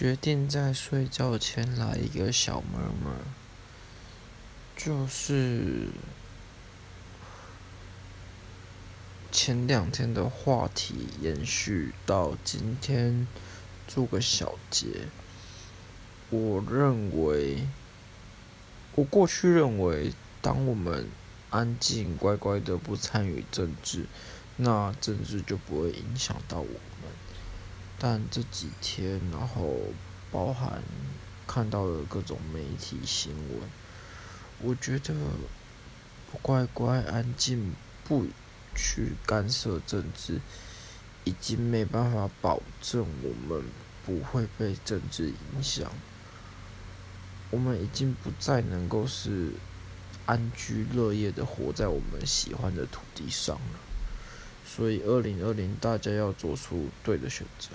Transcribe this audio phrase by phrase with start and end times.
[0.00, 3.10] 决定在睡觉前来一个小妹妹，
[4.74, 5.90] 就是
[9.30, 13.28] 前两天的话题延续到今天，
[13.86, 14.86] 做个小结。
[16.30, 17.66] 我认为，
[18.94, 21.10] 我过去认为，当我们
[21.50, 24.06] 安静乖乖的不参与政治，
[24.56, 26.80] 那政治就不会影响到我们。
[28.02, 29.76] 但这几天，然后
[30.32, 30.82] 包含
[31.46, 33.60] 看到了各种媒体新闻，
[34.62, 35.14] 我觉得
[36.40, 38.24] 乖乖安静不
[38.74, 40.40] 去干涉政治，
[41.24, 43.62] 已经没办法保证我们
[44.06, 45.92] 不会被政治影响。
[47.50, 49.52] 我们已经不再能够是
[50.24, 53.78] 安居乐业的活在我们喜欢的土地上了。
[54.64, 57.70] 所以，二零二零大家要做出对的选择。